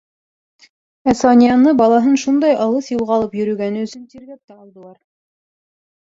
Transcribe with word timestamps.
Ә 1.11 1.13
Санияны 1.17 1.73
балаһын 1.81 2.15
шундай 2.21 2.55
алыҫ 2.65 2.87
юлға 2.93 3.15
алып 3.17 3.35
йөрөгәне 3.41 3.83
өсөн 3.89 4.07
тиргәп 4.15 4.39
тә 4.39 4.57
алдылар. 4.63 4.97